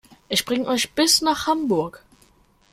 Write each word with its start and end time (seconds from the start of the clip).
Ich 0.29 0.45
bringe 0.45 0.65
euch 0.65 0.93
bis 0.95 1.21
nach 1.21 1.45
Hamburg 1.45 2.03